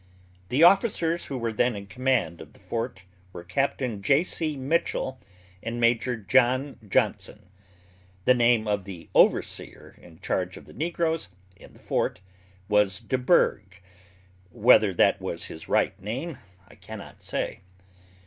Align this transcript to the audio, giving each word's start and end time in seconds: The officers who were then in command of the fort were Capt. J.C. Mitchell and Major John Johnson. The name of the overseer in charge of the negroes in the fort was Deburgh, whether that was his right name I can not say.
The 0.49 0.63
officers 0.63 1.25
who 1.25 1.37
were 1.37 1.53
then 1.53 1.75
in 1.75 1.85
command 1.85 2.41
of 2.41 2.53
the 2.53 2.59
fort 2.59 3.03
were 3.33 3.43
Capt. 3.43 3.77
J.C. 4.01 4.57
Mitchell 4.57 5.19
and 5.61 5.79
Major 5.79 6.17
John 6.17 6.79
Johnson. 6.89 7.49
The 8.25 8.33
name 8.33 8.67
of 8.67 8.85
the 8.85 9.11
overseer 9.13 9.93
in 10.01 10.19
charge 10.19 10.57
of 10.57 10.65
the 10.65 10.73
negroes 10.73 11.29
in 11.55 11.73
the 11.73 11.79
fort 11.79 12.19
was 12.67 12.99
Deburgh, 12.99 13.79
whether 14.49 14.91
that 14.91 15.21
was 15.21 15.43
his 15.45 15.69
right 15.69 16.01
name 16.01 16.39
I 16.67 16.73
can 16.73 16.97
not 16.97 17.21
say. 17.21 17.59